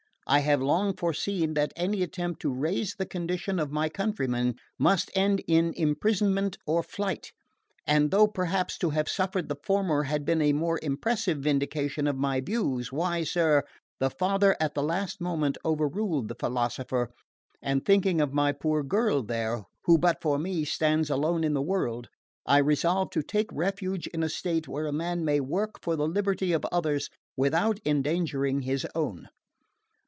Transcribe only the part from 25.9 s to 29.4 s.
the liberty of others without endangering his own."